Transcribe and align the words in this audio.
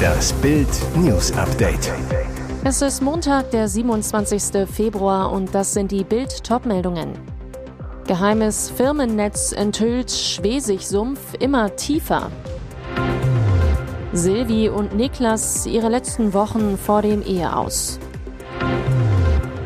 Das 0.00 0.32
Bild 0.34 0.68
News 0.96 1.32
Update. 1.32 1.92
Es 2.64 2.82
ist 2.82 3.02
Montag, 3.02 3.50
der 3.50 3.68
27. 3.68 4.68
Februar 4.68 5.32
und 5.32 5.54
das 5.54 5.72
sind 5.72 5.90
die 5.90 6.04
Bild 6.04 6.44
Topmeldungen. 6.44 7.12
Geheimes 8.06 8.70
Firmennetz 8.70 9.52
enthüllt 9.52 10.10
Schwesig-Sumpf 10.10 11.34
immer 11.38 11.74
tiefer. 11.76 12.30
Silvi 14.12 14.68
und 14.68 14.94
Niklas 14.94 15.66
ihre 15.66 15.88
letzten 15.88 16.34
Wochen 16.34 16.76
vor 16.76 17.02
dem 17.02 17.22
Eheaus. 17.22 17.98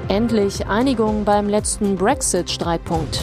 Endlich 0.09 0.67
Einigung 0.67 1.25
beim 1.25 1.49
letzten 1.49 1.97
Brexit-Streitpunkt. 1.97 3.23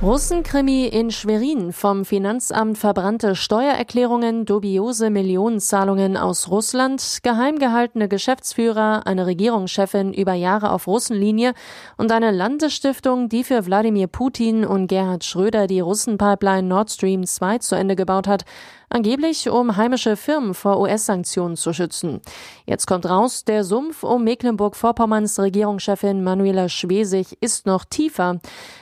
Russenkrimi 0.00 0.86
in 0.86 1.10
Schwerin. 1.10 1.72
Vom 1.72 2.04
Finanzamt 2.04 2.78
verbrannte 2.78 3.34
Steuererklärungen, 3.34 4.44
dubiose 4.44 5.10
Millionenzahlungen 5.10 6.16
aus 6.16 6.48
Russland, 6.48 7.18
geheim 7.24 7.58
gehaltene 7.58 8.06
Geschäftsführer, 8.08 9.08
eine 9.08 9.26
Regierungschefin 9.26 10.14
über 10.14 10.34
Jahre 10.34 10.70
auf 10.70 10.86
Russenlinie 10.86 11.52
und 11.96 12.12
eine 12.12 12.30
Landesstiftung, 12.30 13.28
die 13.28 13.42
für 13.42 13.66
Wladimir 13.66 14.06
Putin 14.06 14.64
und 14.64 14.86
Gerhard 14.86 15.24
Schröder 15.24 15.66
die 15.66 15.80
Russenpipeline 15.80 16.68
Nord 16.68 16.92
Stream 16.92 17.26
2 17.26 17.58
zu 17.58 17.74
Ende 17.74 17.96
gebaut 17.96 18.28
hat, 18.28 18.44
Angeblich, 18.90 19.50
um 19.50 19.76
heimische 19.76 20.16
Firmen 20.16 20.54
vor 20.54 20.80
US-Sanktionen 20.80 21.56
zu 21.56 21.74
schützen. 21.74 22.22
Jetzt 22.64 22.86
kommt 22.86 23.04
raus, 23.04 23.44
der 23.44 23.62
Sumpf 23.62 24.02
um 24.02 24.24
Mecklenburg-Vorpommerns 24.24 25.38
Regierungschefin 25.38 26.24
Manuela 26.24 26.70
Schwesig 26.70 27.36
ist 27.42 27.66
noch 27.66 27.84
tiefer. 27.84 28.40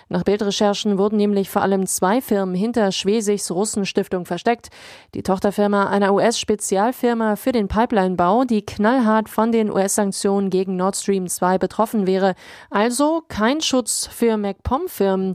Nach 0.09 0.23
Bildrecherchen 0.23 0.99
wurden 0.99 1.17
nämlich 1.17 1.51
vor 1.51 1.63
allem 1.63 1.87
zwei 1.87 2.21
Firmen 2.21 2.55
hinter 2.55 2.93
Schwesigs 2.93 3.51
Russenstiftung 3.51 4.27
versteckt. 4.27 4.69
Die 5.15 5.25
Tochterfirma 5.25 5.89
einer 5.89 6.15
US-Spezialfirma 6.15 7.35
für 7.35 7.51
den 7.51 7.67
Pipelinebau, 7.67 8.45
die 8.45 8.65
knallhart 8.65 9.29
von 9.29 9.51
den 9.51 9.73
US-Sanktionen 9.73 10.51
gegen 10.51 10.77
Nord 10.77 10.95
Stream 10.95 11.27
2 11.27 11.59
betroffen 11.59 12.07
wäre. 12.07 12.37
Also 12.71 13.25
kein 13.27 13.61
Schutz 13.61 14.07
für 14.07 14.37
MacPom-Firmen. 14.37 15.35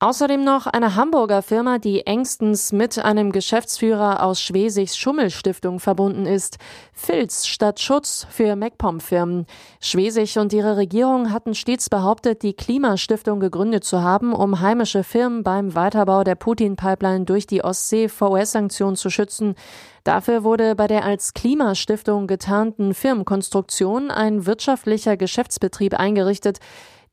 Außerdem 0.00 0.44
noch 0.44 0.68
eine 0.68 0.94
Hamburger 0.94 1.42
Firma, 1.42 1.78
die 1.78 2.06
engstens 2.06 2.70
mit 2.70 3.00
einem 3.00 3.32
Geschäftsführer 3.32 4.22
aus 4.22 4.40
Schwesigs 4.40 4.96
Schummelstiftung 4.96 5.80
verbunden 5.80 6.24
ist. 6.24 6.58
Filz 6.92 7.48
statt 7.48 7.80
Schutz 7.80 8.24
für 8.30 8.54
MacPom-Firmen. 8.54 9.46
Schwesig 9.80 10.38
und 10.38 10.52
ihre 10.52 10.76
Regierung 10.76 11.32
hatten 11.32 11.56
stets 11.56 11.90
behauptet, 11.90 12.44
die 12.44 12.52
Klimastiftung 12.52 13.40
gegründet 13.40 13.82
zu 13.82 14.00
haben, 14.00 14.32
um 14.34 14.60
heimische 14.60 15.02
Firmen 15.02 15.42
beim 15.42 15.74
Weiterbau 15.74 16.22
der 16.22 16.36
Putin-Pipeline 16.36 17.24
durch 17.24 17.48
die 17.48 17.64
Ostsee 17.64 18.08
vor 18.08 18.30
US-Sanktionen 18.30 18.94
zu 18.94 19.10
schützen. 19.10 19.56
Dafür 20.04 20.44
wurde 20.44 20.76
bei 20.76 20.86
der 20.86 21.04
als 21.04 21.34
Klimastiftung 21.34 22.28
getarnten 22.28 22.94
Firmenkonstruktion 22.94 24.12
ein 24.12 24.46
wirtschaftlicher 24.46 25.16
Geschäftsbetrieb 25.16 25.98
eingerichtet, 25.98 26.60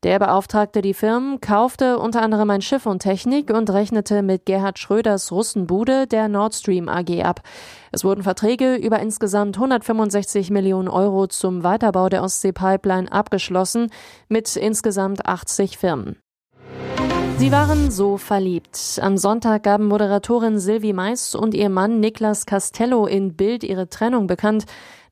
der 0.02 0.18
beauftragte 0.18 0.82
die 0.82 0.94
Firmen, 0.94 1.40
kaufte 1.40 1.98
unter 1.98 2.22
anderem 2.22 2.50
ein 2.50 2.62
Schiff 2.62 2.86
und 2.86 3.00
Technik 3.00 3.50
und 3.50 3.70
rechnete 3.70 4.22
mit 4.22 4.46
Gerhard 4.46 4.78
Schröders 4.78 5.32
Russenbude 5.32 6.06
der 6.06 6.28
Nord 6.28 6.54
Stream 6.54 6.88
AG 6.88 7.22
ab. 7.22 7.40
Es 7.92 8.04
wurden 8.04 8.22
Verträge 8.22 8.76
über 8.76 9.00
insgesamt 9.00 9.56
165 9.56 10.50
Millionen 10.50 10.88
Euro 10.88 11.26
zum 11.26 11.62
Weiterbau 11.62 12.08
der 12.08 12.22
Ostsee-Pipeline 12.22 13.10
abgeschlossen 13.10 13.90
mit 14.28 14.54
insgesamt 14.56 15.26
80 15.26 15.78
Firmen. 15.78 16.16
Sie 17.38 17.52
waren 17.52 17.90
so 17.90 18.16
verliebt. 18.16 18.98
Am 19.02 19.18
Sonntag 19.18 19.62
gaben 19.64 19.84
Moderatorin 19.86 20.58
Sylvie 20.58 20.94
Mais 20.94 21.34
und 21.34 21.52
ihr 21.52 21.68
Mann 21.68 22.00
Niklas 22.00 22.46
Castello 22.46 23.06
in 23.06 23.36
Bild 23.36 23.62
ihre 23.62 23.90
Trennung 23.90 24.26
bekannt. 24.26 24.64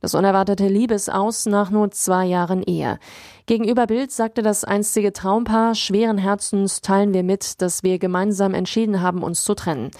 Das 0.04 0.14
unerwartete 0.14 0.68
Liebesaus 0.68 1.46
nach 1.46 1.70
nur 1.70 1.90
zwei 1.90 2.26
Jahren 2.26 2.62
Ehe. 2.62 2.98
Gegenüber 3.46 3.86
Bild 3.86 4.12
sagte 4.12 4.42
das 4.42 4.62
einstige 4.62 5.14
Traumpaar, 5.14 5.74
schweren 5.74 6.18
Herzens 6.18 6.82
teilen 6.82 7.14
wir 7.14 7.22
mit, 7.22 7.62
dass 7.62 7.82
wir 7.82 7.98
gemeinsam 7.98 8.52
entschieden 8.52 9.00
haben, 9.00 9.22
uns 9.22 9.44
zu 9.44 9.54
trennen. 9.54 9.90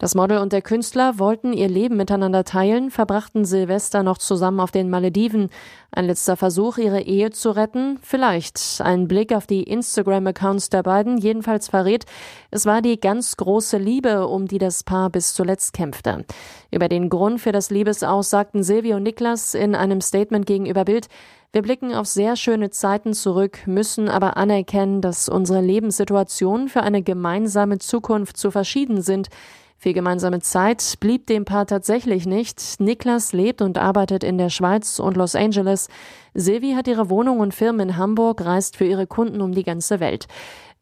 Das 0.00 0.14
Model 0.14 0.38
und 0.38 0.54
der 0.54 0.62
Künstler 0.62 1.18
wollten 1.18 1.52
ihr 1.52 1.68
Leben 1.68 1.98
miteinander 1.98 2.44
teilen, 2.44 2.90
verbrachten 2.90 3.44
Silvester 3.44 4.02
noch 4.02 4.16
zusammen 4.16 4.60
auf 4.60 4.70
den 4.70 4.88
Malediven. 4.88 5.50
Ein 5.92 6.06
letzter 6.06 6.38
Versuch, 6.38 6.78
ihre 6.78 7.02
Ehe 7.02 7.30
zu 7.30 7.50
retten? 7.50 7.98
Vielleicht. 8.00 8.80
Ein 8.82 9.08
Blick 9.08 9.34
auf 9.34 9.46
die 9.46 9.62
Instagram-Accounts 9.62 10.70
der 10.70 10.82
beiden 10.82 11.18
jedenfalls 11.18 11.68
verrät, 11.68 12.06
es 12.50 12.64
war 12.64 12.80
die 12.80 12.98
ganz 12.98 13.36
große 13.36 13.76
Liebe, 13.76 14.26
um 14.26 14.46
die 14.46 14.56
das 14.56 14.84
Paar 14.84 15.10
bis 15.10 15.34
zuletzt 15.34 15.74
kämpfte. 15.74 16.24
Über 16.70 16.88
den 16.88 17.10
Grund 17.10 17.40
für 17.40 17.52
das 17.52 17.70
Liebesaus 17.70 18.30
sagten 18.30 18.62
Silvio 18.62 18.96
und 18.96 19.02
Niklas 19.02 19.49
in 19.54 19.74
einem 19.74 20.00
Statement 20.00 20.46
gegenüber 20.46 20.84
Bild, 20.84 21.08
wir 21.52 21.62
blicken 21.62 21.92
auf 21.94 22.06
sehr 22.06 22.36
schöne 22.36 22.70
Zeiten 22.70 23.12
zurück, 23.12 23.66
müssen 23.66 24.08
aber 24.08 24.36
anerkennen, 24.36 25.00
dass 25.00 25.28
unsere 25.28 25.60
Lebenssituationen 25.60 26.68
für 26.68 26.82
eine 26.82 27.02
gemeinsame 27.02 27.78
Zukunft 27.78 28.36
zu 28.36 28.52
verschieden 28.52 29.02
sind. 29.02 29.28
Viel 29.76 29.94
gemeinsame 29.94 30.40
Zeit 30.40 30.96
blieb 31.00 31.26
dem 31.26 31.44
Paar 31.44 31.66
tatsächlich 31.66 32.26
nicht. 32.26 32.78
Niklas 32.78 33.32
lebt 33.32 33.62
und 33.62 33.78
arbeitet 33.78 34.22
in 34.22 34.38
der 34.38 34.50
Schweiz 34.50 35.00
und 35.00 35.16
Los 35.16 35.34
Angeles. 35.34 35.88
Silvi 36.34 36.74
hat 36.74 36.86
ihre 36.86 37.10
Wohnung 37.10 37.40
und 37.40 37.52
Firmen 37.52 37.88
in 37.88 37.96
Hamburg, 37.96 38.44
reist 38.44 38.76
für 38.76 38.84
ihre 38.84 39.06
Kunden 39.06 39.40
um 39.40 39.52
die 39.52 39.64
ganze 39.64 39.98
Welt. 39.98 40.28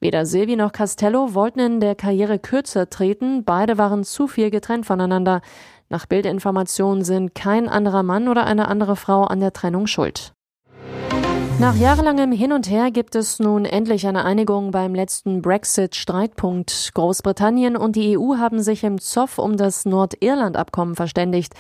Weder 0.01 0.27
Silvi 0.27 0.57
noch 0.57 0.73
Castello 0.73 1.33
wollten 1.33 1.61
in 1.61 1.81
der 1.81 1.95
Karriere 1.95 2.39
kürzer 2.39 2.91
treten, 2.91 3.45
beide 3.45 3.79
waren 3.79 4.05
zu 4.05 4.29
viel 4.29 4.51
getrennt 4.51 4.85
voneinander. 4.85 5.41
Nach 5.91 6.07
Bildinformationen 6.07 7.03
sind 7.03 7.35
kein 7.35 7.69
anderer 7.69 8.03
Mann 8.03 8.29
oder 8.29 8.45
eine 8.45 8.69
andere 8.69 8.95
Frau 8.95 9.25
an 9.25 9.41
der 9.41 9.53
Trennung 9.53 9.87
schuld. 9.87 10.35
Nach 11.61 11.75
jahrelangem 11.75 12.31
Hin 12.31 12.53
und 12.53 12.71
Her 12.71 12.93
gibt 12.93 13.17
es 13.17 13.41
nun 13.41 13.65
endlich 13.65 14.07
eine 14.07 14.25
Einigung 14.25 14.71
beim 14.71 14.95
letzten 14.95 15.43
Brexit-Streitpunkt. 15.43 16.93
Großbritannien 16.95 17.77
und 17.77 17.97
die 17.97 18.17
EU 18.17 18.37
haben 18.37 18.63
sich 18.63 18.85
im 18.85 19.01
Zoff 19.01 19.39
um 19.39 19.57
das 19.57 19.85
Nordirland-Abkommen 19.85 20.95
verständigt. 20.95 21.55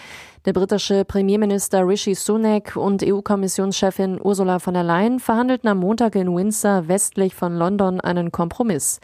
Der 0.44 0.52
britische 0.52 1.04
Premierminister 1.04 1.84
Rishi 1.84 2.14
Sunak 2.14 2.76
und 2.76 3.02
EU-Kommissionschefin 3.04 4.20
Ursula 4.22 4.60
von 4.60 4.74
der 4.74 4.84
Leyen 4.84 5.18
verhandelten 5.18 5.68
am 5.68 5.78
Montag 5.78 6.14
in 6.14 6.32
Windsor 6.32 6.86
westlich 6.86 7.34
von 7.34 7.56
London 7.56 8.00
einen 8.00 8.30
Kompromiss. 8.30 9.00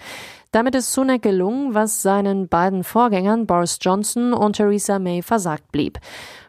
Damit 0.53 0.76
ist 0.76 0.93
Sunak 0.93 1.22
gelungen, 1.22 1.75
was 1.75 2.03
seinen 2.03 2.47
beiden 2.47 2.84
Vorgängern 2.84 3.44
Boris 3.44 3.78
Johnson 3.81 4.32
und 4.32 4.55
Theresa 4.55 5.00
May 5.00 5.22
versagt 5.22 5.72
blieb. 5.72 5.99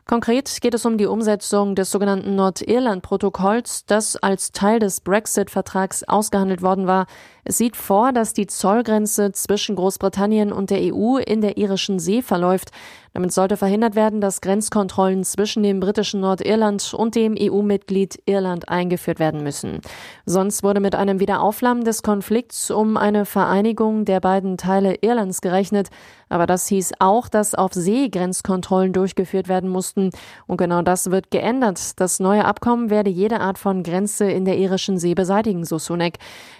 Konkret 0.07 0.61
geht 0.61 0.75
es 0.75 0.85
um 0.85 0.99
die 0.99 1.07
Umsetzung 1.07 1.73
des 1.73 1.89
sogenannten 1.89 2.35
Nordirland-Protokolls, 2.35 3.87
das 3.87 4.15
als 4.15 4.51
Teil 4.51 4.77
des 4.77 5.01
Brexit-Vertrags 5.01 6.03
ausgehandelt 6.03 6.61
worden 6.61 6.85
war. 6.85 7.07
Es 7.43 7.57
sieht 7.57 7.75
vor, 7.75 8.13
dass 8.13 8.33
die 8.33 8.45
Zollgrenze 8.45 9.31
zwischen 9.31 9.75
Großbritannien 9.75 10.51
und 10.51 10.69
der 10.69 10.93
EU 10.93 11.17
in 11.17 11.41
der 11.41 11.57
irischen 11.57 11.97
See 11.97 12.21
verläuft. 12.21 12.69
Damit 13.15 13.31
sollte 13.31 13.55
verhindert 13.55 13.95
werden, 13.95 14.19
dass 14.19 14.41
Grenzkontrollen 14.41 15.23
zwischen 15.23 15.63
dem 15.63 15.79
britischen 15.79 16.19
Nordirland 16.19 16.93
und 16.93 17.15
dem 17.15 17.37
EU-Mitglied 17.39 18.21
Irland 18.25 18.67
eingeführt 18.67 19.19
werden 19.19 19.41
müssen. 19.41 19.79
Sonst 20.25 20.63
wurde 20.63 20.81
mit 20.81 20.95
einem 20.95 21.21
Wiederauflammen 21.21 21.85
des 21.85 22.03
Konflikts 22.03 22.71
um 22.71 22.97
eine 22.97 23.23
Vereinigung 23.23 24.03
der 24.03 24.19
beiden 24.19 24.57
Teile 24.57 24.97
Irlands 24.99 25.39
gerechnet. 25.39 25.87
Aber 26.27 26.45
das 26.45 26.67
hieß 26.67 26.95
auch, 26.99 27.29
dass 27.29 27.55
auf 27.55 27.71
See 27.71 28.09
Grenzkontrollen 28.09 28.91
durchgeführt 28.91 29.47
werden 29.47 29.69
mussten. 29.69 30.09
Und 30.45 30.57
genau 30.57 30.81
das 30.81 31.09
wird 31.09 31.31
geändert. 31.31 31.97
Das 32.01 32.19
neue 32.19 32.43
Abkommen 32.43 32.89
werde 32.89 33.09
jede 33.09 33.39
Art 33.39 33.57
von 33.57 33.83
Grenze 33.83 34.29
in 34.29 34.43
der 34.43 34.57
irischen 34.57 34.97
See 34.99 35.13
beseitigen, 35.13 35.63
so 35.63 35.79
Sunak. 35.79 36.15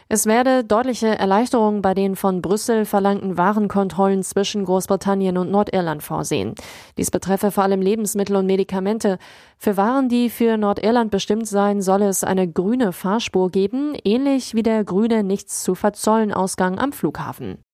Es 0.08 0.28
werde 0.28 0.64
deutliche 0.64 1.18
Erleichterungen 1.18 1.82
bei 1.82 1.96
den 1.96 2.16
von 2.16 2.44
Brüssel 2.44 2.86
verlangten 2.86 3.40
Warenkontrollen 3.40 4.22
zwischen 4.22 4.64
Großbritannien 4.64 5.36
und 5.36 5.50
Nordirland 5.50 6.04
vorsehen. 6.04 6.54
Dies 6.96 7.10
betreffe 7.10 7.50
vor 7.50 7.64
allem 7.64 7.82
Lebensmittel 7.82 8.36
und 8.36 8.46
Medikamente. 8.46 9.18
Für 9.58 9.78
Waren, 9.78 10.08
die 10.08 10.30
für 10.30 10.58
Nordirland 10.58 11.10
bestimmt 11.10 11.48
seien, 11.48 11.82
solle 11.82 12.08
es 12.08 12.24
eine 12.24 12.48
grüne 12.48 12.94
Fahrspur 12.94 13.50
geben, 13.50 13.98
ähnlich 14.04 14.54
wie 14.54 14.64
der 14.64 14.84
grüne 14.84 15.24
nichts 15.24 15.64
zu 15.64 15.74
verzollen 15.74 16.32
Ausgang 16.32 16.78
am 16.78 16.92
Flughafen. 16.92 17.65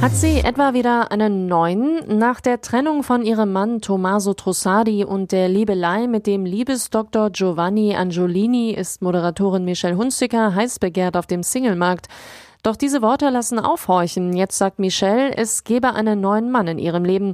Hat 0.00 0.12
sie 0.14 0.38
etwa 0.38 0.74
wieder 0.74 1.10
einen 1.10 1.48
neuen? 1.48 2.18
Nach 2.18 2.40
der 2.40 2.60
Trennung 2.60 3.02
von 3.02 3.22
ihrem 3.22 3.50
Mann 3.50 3.80
Tommaso 3.80 4.32
Trussardi 4.32 5.04
und 5.04 5.32
der 5.32 5.48
Liebelei 5.48 6.06
mit 6.06 6.28
dem 6.28 6.44
Liebesdoktor 6.44 7.30
Giovanni 7.30 7.96
Angiolini 7.96 8.70
ist 8.70 9.02
Moderatorin 9.02 9.64
Michelle 9.64 9.96
Hunziker 9.96 10.54
heiß 10.54 10.78
begehrt 10.78 11.16
auf 11.16 11.26
dem 11.26 11.42
Singlemarkt. 11.42 12.06
Doch 12.62 12.76
diese 12.76 13.02
Worte 13.02 13.28
lassen 13.30 13.58
aufhorchen. 13.58 14.36
Jetzt 14.36 14.56
sagt 14.56 14.78
Michelle, 14.78 15.36
es 15.36 15.64
gebe 15.64 15.92
einen 15.92 16.20
neuen 16.20 16.52
Mann 16.52 16.68
in 16.68 16.78
ihrem 16.78 17.04
Leben. 17.04 17.32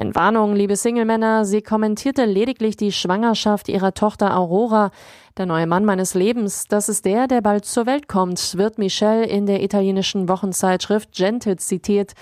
Entwarnung, 0.00 0.56
liebe 0.56 0.76
Single-Männer, 0.76 1.44
sie 1.44 1.60
kommentierte 1.60 2.24
lediglich 2.24 2.74
die 2.74 2.90
Schwangerschaft 2.90 3.68
ihrer 3.68 3.92
Tochter 3.92 4.34
Aurora. 4.34 4.92
Der 5.36 5.44
neue 5.44 5.66
Mann 5.66 5.84
meines 5.84 6.14
Lebens, 6.14 6.66
das 6.66 6.88
ist 6.88 7.04
der, 7.04 7.26
der 7.26 7.42
bald 7.42 7.66
zur 7.66 7.84
Welt 7.84 8.08
kommt, 8.08 8.56
wird 8.56 8.78
Michelle 8.78 9.26
in 9.26 9.44
der 9.44 9.62
italienischen 9.62 10.26
Wochenzeitschrift 10.26 11.12
Gente 11.12 11.58
zitiert. 11.58 12.14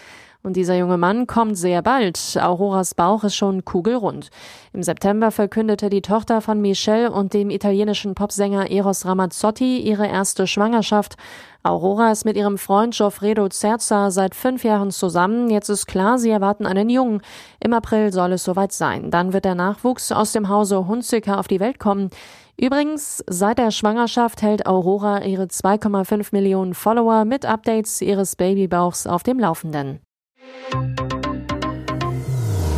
Und 0.49 0.55
dieser 0.55 0.79
junge 0.79 0.97
Mann 0.97 1.27
kommt 1.27 1.59
sehr 1.59 1.83
bald. 1.83 2.39
Auroras 2.41 2.95
Bauch 2.95 3.23
ist 3.23 3.37
schon 3.37 3.67
kugelrund. 3.67 4.31
Im 4.73 4.83
September 4.83 5.31
verkündete 5.31 5.91
die 5.91 6.01
Tochter 6.01 6.41
von 6.41 6.59
Michelle 6.63 7.13
und 7.13 7.35
dem 7.35 7.51
italienischen 7.51 8.15
Popsänger 8.15 8.71
Eros 8.71 9.05
Ramazzotti 9.05 9.81
ihre 9.81 10.07
erste 10.07 10.47
Schwangerschaft. 10.47 11.17
Aurora 11.63 12.11
ist 12.13 12.25
mit 12.25 12.39
ihrem 12.39 12.57
Freund 12.57 12.97
Goffredo 12.97 13.51
Zerza 13.51 14.11
seit 14.11 14.35
fünf 14.35 14.65
Jahren 14.65 14.91
zusammen. 14.91 15.51
Jetzt 15.51 15.69
ist 15.69 15.85
klar, 15.85 16.19
sie 16.19 16.31
erwarten 16.31 16.65
einen 16.65 16.89
Jungen. 16.89 17.21
Im 17.63 17.75
April 17.75 18.11
soll 18.11 18.33
es 18.33 18.45
soweit 18.45 18.73
sein. 18.73 19.11
Dann 19.11 19.35
wird 19.35 19.45
der 19.45 19.55
Nachwuchs 19.55 20.13
aus 20.13 20.33
dem 20.33 20.49
Hause 20.49 20.89
Hunziker 20.89 21.39
auf 21.39 21.49
die 21.49 21.61
Welt 21.61 21.79
kommen. 21.79 22.09
Übrigens, 22.57 23.23
seit 23.27 23.59
der 23.59 23.71
Schwangerschaft 23.71 24.41
hält 24.41 24.67
Aurora 24.67 25.25
ihre 25.25 25.45
2,5 25.45 26.29
Millionen 26.33 26.73
Follower 26.73 27.27
mit 27.27 27.45
Updates 27.45 28.01
ihres 28.01 28.35
Babybauchs 28.35 29.07
auf 29.07 29.23
dem 29.23 29.39
Laufenden. 29.39 30.01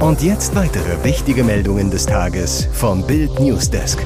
Und 0.01 0.23
jetzt 0.23 0.55
weitere 0.55 1.05
wichtige 1.05 1.45
Meldungen 1.45 1.91
des 1.91 2.07
Tages 2.07 2.67
vom 2.73 3.07
Bild 3.07 3.39
Newsdesk. 3.39 4.05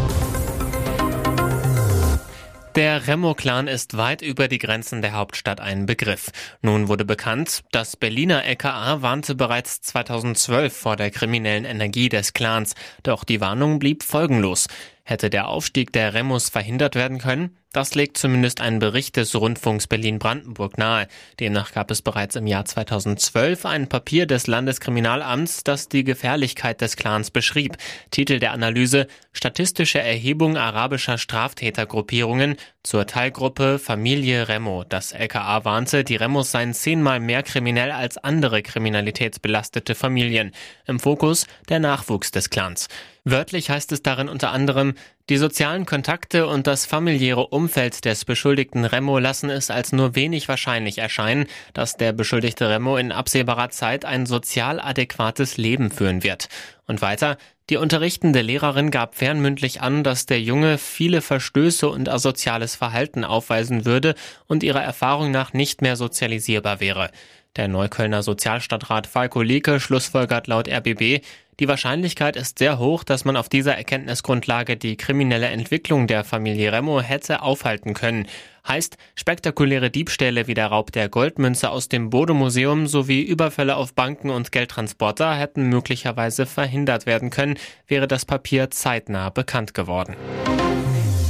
Der 2.75 3.07
Remo-Clan 3.07 3.69
ist 3.69 3.97
weit 3.97 4.21
über 4.21 4.49
die 4.49 4.59
Grenzen 4.59 5.01
der 5.01 5.13
Hauptstadt 5.13 5.61
ein 5.61 5.87
Begriff. 5.87 6.31
Nun 6.61 6.89
wurde 6.89 7.05
bekannt, 7.05 7.63
das 7.71 7.97
Berliner 7.97 8.45
LKA 8.45 9.01
warnte 9.01 9.37
bereits 9.37 9.81
2012 9.83 10.77
vor 10.77 10.97
der 10.97 11.13
kriminellen 11.13 11.65
Energie 11.65 12.09
des 12.09 12.33
Clans, 12.33 12.75
doch 13.05 13.23
die 13.23 13.41
Warnung 13.41 13.79
blieb 13.79 14.03
folgenlos. 14.03 14.67
Hätte 15.07 15.29
der 15.29 15.49
Aufstieg 15.49 15.93
der 15.93 16.15
Remos 16.15 16.49
verhindert 16.49 16.95
werden 16.95 17.19
können? 17.19 17.59
Das 17.75 17.95
legt 17.95 18.17
zumindest 18.17 18.63
ein 18.63 18.79
Bericht 18.79 19.17
des 19.17 19.35
Rundfunks 19.35 19.87
Berlin-Brandenburg 19.87 20.79
nahe. 20.79 21.09
Demnach 21.41 21.73
gab 21.73 21.91
es 21.91 22.01
bereits 22.01 22.37
im 22.37 22.47
Jahr 22.47 22.65
2012 22.65 23.67
ein 23.67 23.89
Papier 23.89 24.27
des 24.27 24.47
Landeskriminalamts, 24.47 25.63
das 25.63 25.91
die 25.91 26.05
Gefährlichkeit 26.05 26.81
des 26.81 26.97
Clans 26.97 27.31
beschrieb. 27.31 27.77
Titel 28.11 28.39
der 28.39 28.53
Analyse 28.53 29.07
Statistische 29.33 29.99
Erhebung 29.99 30.57
arabischer 30.57 31.19
Straftätergruppierungen 31.19 32.57
zur 32.85 33.07
Teilgruppe 33.07 33.79
Familie 33.79 34.49
Remo. 34.49 34.85
Das 34.87 35.13
LKA 35.13 35.65
warnte, 35.65 36.05
die 36.05 36.17
Remos 36.17 36.53
seien 36.53 36.75
zehnmal 36.75 37.19
mehr 37.19 37.43
kriminell 37.43 37.91
als 37.91 38.19
andere 38.19 38.63
kriminalitätsbelastete 38.63 39.95
Familien. 39.95 40.53
Im 40.87 41.01
Fokus 41.01 41.47
der 41.69 41.81
Nachwuchs 41.81 42.31
des 42.31 42.51
Clans. 42.51 42.89
Wörtlich 43.25 43.71
heißt 43.71 43.91
es 43.93 44.03
darin 44.03 44.29
unter 44.29 44.53
anderem, 44.53 44.93
die 45.31 45.39
sozialen 45.39 45.87
Kontakte 45.87 46.47
und 46.47 46.67
das 46.67 46.85
familiäre 46.85 47.47
Umfeld 47.47 48.05
des 48.05 48.27
beschuldigten 48.27 48.85
Remo 48.85 49.19
lassen 49.19 49.49
es 49.49 49.71
als 49.71 49.93
nur 49.93 50.15
wenig 50.15 50.47
wahrscheinlich 50.47 50.99
erscheinen, 50.99 51.47
dass 51.73 51.97
der 51.97 52.13
beschuldigte 52.13 52.69
Remo 52.69 52.99
in 52.99 53.13
absehbarer 53.13 53.71
Zeit 53.71 54.05
ein 54.05 54.27
sozial 54.27 54.79
adäquates 54.79 55.57
Leben 55.57 55.91
führen 55.91 56.23
wird. 56.23 56.51
Und 56.87 57.01
weiter, 57.01 57.39
die 57.71 57.79
unterrichtende 57.79 58.43
Lehrerin 58.43 58.91
gab 58.91 59.15
fernmündlich 59.15 59.81
an, 59.81 60.05
dass 60.05 60.27
der 60.27 60.41
Junge 60.41 60.77
viele 60.77 61.23
Verstöße 61.23 61.89
und 61.89 62.11
asoziales 62.11 62.77
Verhalten 62.77 63.25
aufweisen 63.25 63.87
würde 63.87 64.15
und 64.47 64.63
ihrer 64.63 64.83
Erfahrung 64.83 65.31
nach 65.31 65.55
nicht 65.55 65.81
mehr 65.81 65.97
sozialisierbar 65.97 66.81
wäre. 66.81 67.11
Der 67.57 67.69
Neuköllner 67.69 68.23
Sozialstadtrat 68.23 69.07
Falko 69.07 69.41
Leke 69.41 69.81
schlussfolgert 69.81 70.47
laut 70.47 70.69
RBB, 70.69 71.25
die 71.61 71.69
Wahrscheinlichkeit 71.69 72.37
ist 72.37 72.59
sehr 72.59 72.79
hoch, 72.79 73.05
dass 73.05 73.25
man 73.25 73.37
auf 73.37 73.49
dieser 73.49 73.77
Erkenntnisgrundlage 73.77 74.77
die 74.77 74.97
kriminelle 74.97 75.47
Entwicklung 75.47 76.07
der 76.07 76.25
Familie 76.25 76.73
Remo 76.73 77.01
hätte 77.01 77.43
aufhalten 77.43 77.95
können. 77.95 78.27
Heißt, 78.67 78.97
spektakuläre 79.15 79.91
Diebstähle 79.91 80.47
wie 80.47 80.55
der 80.55 80.69
Raub 80.69 80.91
der 80.91 81.09
Goldmünze 81.09 81.71
aus 81.71 81.89
dem 81.89 82.11
Bode-Museum 82.11 82.87
sowie 82.87 83.23
Überfälle 83.23 83.77
auf 83.77 83.95
Banken 83.95 84.31
und 84.31 84.53
Geldtransporter 84.53 85.35
hätten 85.35 85.69
möglicherweise 85.69 86.47
verhindert 86.47 87.07
werden 87.07 87.31
können, 87.31 87.59
wäre 87.87 88.09
das 88.09 88.25
Papier 88.25 88.71
zeitnah 88.71 89.31
bekannt 89.31 89.75
geworden. 89.75 90.17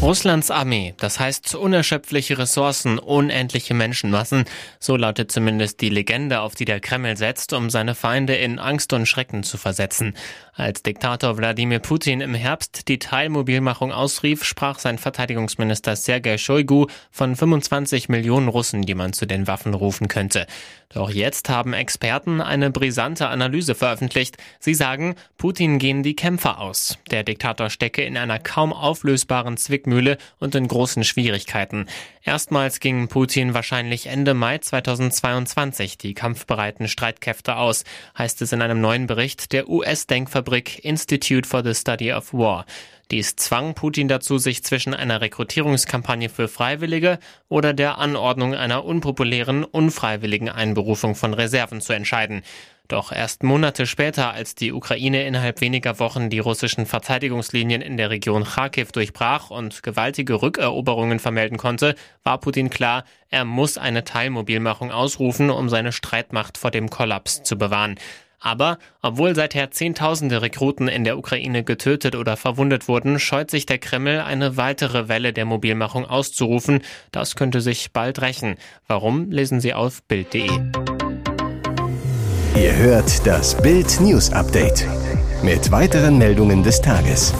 Russlands 0.04 0.50
Armee, 0.50 0.92
das 0.98 1.18
heißt 1.18 1.54
unerschöpfliche 1.54 2.36
Ressourcen, 2.36 2.98
unendliche 2.98 3.72
Menschenmassen, 3.72 4.44
so 4.78 4.96
lautet 4.96 5.32
zumindest 5.32 5.80
die 5.80 5.88
Legende, 5.88 6.40
auf 6.40 6.54
die 6.54 6.66
der 6.66 6.78
Kreml 6.78 7.16
setzt, 7.16 7.54
um 7.54 7.70
seine 7.70 7.94
Feinde 7.94 8.34
in 8.34 8.58
Angst 8.58 8.92
und 8.92 9.06
Schrecken 9.06 9.44
zu 9.44 9.56
versetzen. 9.56 10.12
Als 10.52 10.82
Diktator 10.82 11.38
Wladimir 11.38 11.78
Putin 11.78 12.20
im 12.20 12.34
Herbst 12.34 12.86
die 12.88 12.98
Teilmobilmachung 12.98 13.92
ausrief, 13.92 14.44
sprach 14.44 14.78
sein 14.78 14.98
Verteidigungsminister 14.98 15.96
Sergei 15.96 16.36
Shoigu 16.36 16.86
von 17.10 17.34
25 17.34 18.10
Millionen 18.10 18.48
Russen, 18.48 18.82
die 18.82 18.94
man 18.94 19.14
zu 19.14 19.26
den 19.26 19.46
Waffen 19.46 19.72
rufen 19.72 20.08
könnte. 20.08 20.46
Doch 20.92 21.10
jetzt 21.10 21.48
haben 21.48 21.72
Experten 21.72 22.40
eine 22.40 22.70
brisante 22.70 23.26
Analyse 23.26 23.74
veröffentlicht. 23.74 24.36
Sie 24.60 24.74
sagen, 24.74 25.16
Putin 25.38 25.80
gehen 25.80 26.04
die 26.04 26.14
Kämpfer 26.14 26.60
aus. 26.60 26.98
Der 27.10 27.24
Diktator 27.24 27.68
stecke 27.68 28.04
in 28.04 28.16
einer 28.16 28.38
kaum 28.38 28.72
auflösbaren 28.72 29.56
Zwickmühle 29.56 29.93
und 30.38 30.54
in 30.54 30.68
großen 30.68 31.04
Schwierigkeiten. 31.04 31.86
Erstmals 32.22 32.80
gingen 32.80 33.08
Putin 33.08 33.54
wahrscheinlich 33.54 34.06
Ende 34.06 34.34
Mai 34.34 34.58
2022 34.58 35.98
die 35.98 36.14
kampfbereiten 36.14 36.88
Streitkräfte 36.88 37.56
aus, 37.56 37.84
heißt 38.16 38.42
es 38.42 38.52
in 38.52 38.62
einem 38.62 38.80
neuen 38.80 39.06
Bericht 39.06 39.52
der 39.52 39.68
US-Denkfabrik 39.68 40.84
Institute 40.84 41.48
for 41.48 41.62
the 41.62 41.74
Study 41.74 42.12
of 42.12 42.32
War. 42.32 42.66
Dies 43.10 43.36
zwang 43.36 43.74
Putin 43.74 44.08
dazu, 44.08 44.38
sich 44.38 44.64
zwischen 44.64 44.94
einer 44.94 45.20
Rekrutierungskampagne 45.20 46.30
für 46.30 46.48
Freiwillige 46.48 47.18
oder 47.48 47.74
der 47.74 47.98
Anordnung 47.98 48.54
einer 48.54 48.84
unpopulären, 48.84 49.62
unfreiwilligen 49.64 50.48
Einberufung 50.48 51.14
von 51.14 51.34
Reserven 51.34 51.82
zu 51.82 51.92
entscheiden. 51.92 52.42
Doch 52.88 53.12
erst 53.12 53.42
Monate 53.42 53.86
später, 53.86 54.32
als 54.32 54.54
die 54.54 54.72
Ukraine 54.72 55.26
innerhalb 55.26 55.62
weniger 55.62 55.98
Wochen 56.00 56.28
die 56.28 56.38
russischen 56.38 56.84
Verteidigungslinien 56.84 57.80
in 57.80 57.96
der 57.96 58.10
Region 58.10 58.44
Kharkiv 58.44 58.92
durchbrach 58.92 59.48
und 59.48 59.82
gewaltige 59.82 60.42
Rückeroberungen 60.42 61.18
vermelden 61.18 61.56
konnte, 61.56 61.94
war 62.24 62.38
Putin 62.38 62.68
klar, 62.68 63.04
er 63.30 63.46
muss 63.46 63.78
eine 63.78 64.04
Teilmobilmachung 64.04 64.92
ausrufen, 64.92 65.48
um 65.50 65.70
seine 65.70 65.92
Streitmacht 65.92 66.58
vor 66.58 66.70
dem 66.70 66.90
Kollaps 66.90 67.42
zu 67.42 67.56
bewahren. 67.56 67.96
Aber 68.38 68.78
obwohl 69.00 69.34
seither 69.34 69.70
Zehntausende 69.70 70.42
Rekruten 70.42 70.86
in 70.86 71.04
der 71.04 71.16
Ukraine 71.16 71.64
getötet 71.64 72.14
oder 72.14 72.36
verwundet 72.36 72.88
wurden, 72.88 73.18
scheut 73.18 73.50
sich 73.50 73.64
der 73.64 73.78
Kreml, 73.78 74.20
eine 74.20 74.58
weitere 74.58 75.08
Welle 75.08 75.32
der 75.32 75.46
Mobilmachung 75.46 76.04
auszurufen. 76.04 76.82
Das 77.10 77.36
könnte 77.36 77.62
sich 77.62 77.92
bald 77.92 78.20
rächen. 78.20 78.56
Warum 78.86 79.30
lesen 79.30 79.60
Sie 79.60 79.72
auf 79.72 80.02
Bild.de. 80.02 80.50
Ihr 82.56 82.76
hört 82.76 83.26
das 83.26 83.56
Bild 83.56 84.00
News 84.00 84.32
Update 84.32 84.86
mit 85.42 85.72
weiteren 85.72 86.18
Meldungen 86.18 86.62
des 86.62 86.80
Tages. 86.80 87.34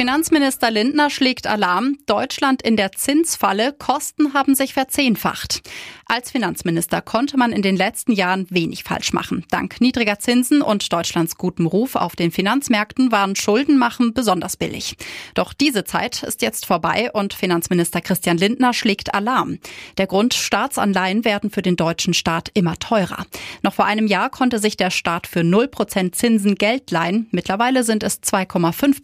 Finanzminister 0.00 0.70
Lindner 0.70 1.10
schlägt 1.10 1.46
Alarm. 1.46 1.98
Deutschland 2.06 2.62
in 2.62 2.78
der 2.78 2.92
Zinsfalle. 2.92 3.74
Kosten 3.74 4.32
haben 4.32 4.54
sich 4.54 4.72
verzehnfacht. 4.72 5.60
Als 6.06 6.30
Finanzminister 6.30 7.02
konnte 7.02 7.36
man 7.36 7.52
in 7.52 7.60
den 7.60 7.76
letzten 7.76 8.12
Jahren 8.12 8.46
wenig 8.48 8.82
falsch 8.82 9.12
machen. 9.12 9.44
Dank 9.50 9.78
niedriger 9.82 10.18
Zinsen 10.18 10.62
und 10.62 10.90
Deutschlands 10.90 11.36
gutem 11.36 11.66
Ruf 11.66 11.96
auf 11.96 12.16
den 12.16 12.32
Finanzmärkten 12.32 13.12
waren 13.12 13.36
Schuldenmachen 13.36 14.14
besonders 14.14 14.56
billig. 14.56 14.96
Doch 15.34 15.52
diese 15.52 15.84
Zeit 15.84 16.22
ist 16.22 16.40
jetzt 16.40 16.64
vorbei 16.64 17.10
und 17.12 17.34
Finanzminister 17.34 18.00
Christian 18.00 18.38
Lindner 18.38 18.72
schlägt 18.72 19.14
Alarm. 19.14 19.58
Der 19.98 20.06
Grund, 20.06 20.32
Staatsanleihen 20.32 21.26
werden 21.26 21.50
für 21.50 21.62
den 21.62 21.76
deutschen 21.76 22.14
Staat 22.14 22.50
immer 22.54 22.78
teurer. 22.78 23.26
Noch 23.62 23.74
vor 23.74 23.84
einem 23.84 24.06
Jahr 24.06 24.30
konnte 24.30 24.58
sich 24.60 24.78
der 24.78 24.90
Staat 24.90 25.26
für 25.26 25.40
0% 25.40 26.12
Zinsen 26.12 26.54
Geld 26.54 26.90
leihen. 26.90 27.28
Mittlerweile 27.32 27.84
sind 27.84 28.02
es 28.02 28.22
2,5 28.22 29.02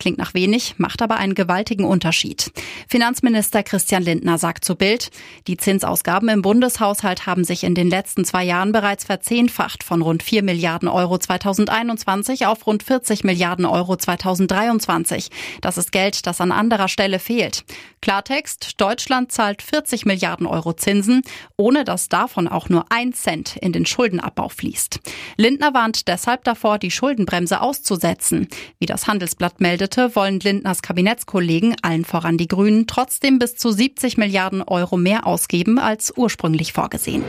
Klingt 0.00 0.16
nach 0.16 0.32
wenig, 0.32 0.76
macht 0.78 1.02
aber 1.02 1.18
einen 1.18 1.34
gewaltigen 1.34 1.84
Unterschied. 1.84 2.50
Finanzminister 2.88 3.62
Christian 3.62 4.02
Lindner 4.02 4.38
sagt 4.38 4.64
zu 4.64 4.74
Bild, 4.74 5.10
die 5.46 5.58
Zinsausgaben 5.58 6.30
im 6.30 6.40
Bundeshaushalt 6.40 7.26
haben 7.26 7.44
sich 7.44 7.64
in 7.64 7.74
den 7.74 7.90
letzten 7.90 8.24
zwei 8.24 8.42
Jahren 8.42 8.72
bereits 8.72 9.04
verzehnfacht 9.04 9.84
von 9.84 10.00
rund 10.00 10.22
4 10.22 10.42
Milliarden 10.42 10.88
Euro 10.88 11.18
2021 11.18 12.46
auf 12.46 12.66
rund 12.66 12.82
40 12.82 13.24
Milliarden 13.24 13.66
Euro 13.66 13.94
2023. 13.94 15.28
Das 15.60 15.76
ist 15.76 15.92
Geld, 15.92 16.26
das 16.26 16.40
an 16.40 16.50
anderer 16.50 16.88
Stelle 16.88 17.18
fehlt. 17.18 17.64
Klartext, 18.00 18.80
Deutschland 18.80 19.30
zahlt 19.30 19.60
40 19.60 20.06
Milliarden 20.06 20.46
Euro 20.46 20.72
Zinsen, 20.72 21.20
ohne 21.58 21.84
dass 21.84 22.08
davon 22.08 22.48
auch 22.48 22.70
nur 22.70 22.86
ein 22.88 23.12
Cent 23.12 23.56
in 23.56 23.72
den 23.72 23.84
Schuldenabbau 23.84 24.48
fließt. 24.48 24.98
Lindner 25.36 25.74
warnt 25.74 26.08
deshalb 26.08 26.44
davor, 26.44 26.78
die 26.78 26.90
Schuldenbremse 26.90 27.60
auszusetzen. 27.60 28.48
Wie 28.78 28.86
das 28.86 29.06
Handelsblatt 29.06 29.60
meldet, 29.60 29.89
meldete, 29.90 30.14
wollen 30.16 30.40
Lindners 30.40 30.82
Kabinettskollegen, 30.82 31.76
allen 31.82 32.04
voran 32.04 32.38
die 32.38 32.48
Grünen, 32.48 32.86
trotzdem 32.86 33.38
bis 33.38 33.56
zu 33.56 33.70
70 33.70 34.16
Milliarden 34.16 34.62
Euro 34.62 34.96
mehr 34.96 35.26
ausgeben 35.26 35.78
als 35.78 36.12
ursprünglich 36.16 36.72
vorgesehen. 36.72 37.24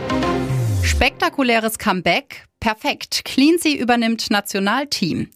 Spektakuläres 0.83 1.77
Comeback. 1.77 2.45
Perfekt. 2.61 3.25
Cleansea 3.25 3.75
übernimmt 3.75 4.29
Nationalteam. 4.29 5.29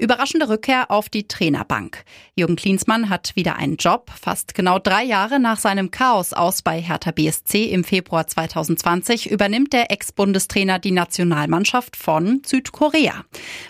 Überraschende 0.00 0.48
Rückkehr 0.48 0.92
auf 0.92 1.08
die 1.08 1.26
Trainerbank. 1.26 2.04
Jürgen 2.36 2.54
Klinsmann 2.54 3.10
hat 3.10 3.34
wieder 3.34 3.56
einen 3.56 3.78
Job. 3.78 4.12
Fast 4.14 4.54
genau 4.54 4.78
drei 4.78 5.02
Jahre 5.02 5.40
nach 5.40 5.58
seinem 5.58 5.90
Chaos 5.90 6.32
aus 6.32 6.62
bei 6.62 6.80
Hertha 6.80 7.10
BSC 7.10 7.64
im 7.64 7.82
Februar 7.82 8.28
2020 8.28 9.28
übernimmt 9.28 9.72
der 9.72 9.90
Ex-Bundestrainer 9.90 10.78
die 10.78 10.92
Nationalmannschaft 10.92 11.96
von 11.96 12.42
Südkorea. 12.46 13.24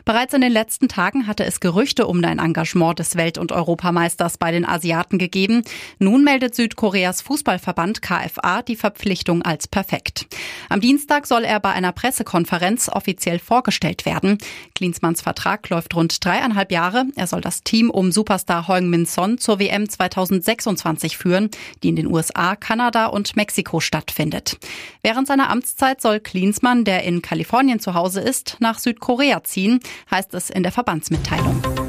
Bereits 0.04 0.34
in 0.34 0.42
den 0.42 0.52
letzten 0.52 0.88
Tagen 0.88 1.26
hatte 1.26 1.46
es 1.46 1.60
Gerüchte 1.60 2.06
um 2.06 2.22
ein 2.22 2.40
Engagement 2.40 2.98
des 2.98 3.16
Welt- 3.16 3.38
und 3.38 3.50
Europameisters 3.50 4.36
bei 4.36 4.50
den 4.50 4.66
Asiaten 4.66 5.16
gegeben. 5.16 5.62
Nun 5.98 6.24
meldet 6.24 6.54
Südkoreas 6.54 7.22
Fußballverband 7.22 8.02
KFA 8.02 8.60
die 8.60 8.76
Verpflichtung 8.76 9.40
als 9.40 9.66
perfekt. 9.66 10.26
Am 10.68 10.82
Dienstag 10.82 11.26
soll 11.26 11.44
er 11.44 11.58
bei 11.58 11.70
einer 11.70 11.92
Pressekonferenz 11.92 12.90
offiziell 12.98 13.38
vorgestellt 13.38 14.04
werden. 14.04 14.38
Klinsmanns 14.74 15.22
Vertrag 15.22 15.68
läuft 15.70 15.94
rund 15.94 16.22
dreieinhalb 16.24 16.70
Jahre. 16.70 17.06
Er 17.16 17.26
soll 17.26 17.40
das 17.40 17.62
Team 17.62 17.88
um 17.88 18.12
Superstar 18.12 18.68
Heung-Min 18.68 19.06
Son 19.06 19.38
zur 19.38 19.58
WM 19.58 19.88
2026 19.88 21.16
führen, 21.16 21.48
die 21.82 21.88
in 21.88 21.96
den 21.96 22.06
USA, 22.06 22.56
Kanada 22.56 23.06
und 23.06 23.36
Mexiko 23.36 23.80
stattfindet. 23.80 24.58
Während 25.02 25.28
seiner 25.28 25.48
Amtszeit 25.48 26.02
soll 26.02 26.20
Klinsmann, 26.20 26.84
der 26.84 27.04
in 27.04 27.22
Kalifornien 27.22 27.80
zu 27.80 27.94
Hause 27.94 28.20
ist, 28.20 28.56
nach 28.58 28.78
Südkorea 28.78 29.44
ziehen, 29.44 29.80
heißt 30.10 30.34
es 30.34 30.50
in 30.50 30.64
der 30.64 30.72
Verbandsmitteilung. 30.72 31.87